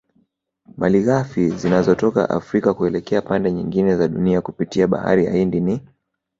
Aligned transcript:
Malighafi 0.77 1.49
zinazotoka 1.49 2.29
Afrika 2.29 2.73
kuelekea 2.73 3.21
pande 3.21 3.51
nyingine 3.51 3.95
za 3.95 4.07
Dunia 4.07 4.41
kupitia 4.41 4.87
bahari 4.87 5.25
ya 5.25 5.31
Hindi 5.33 5.59
ni 5.59 5.81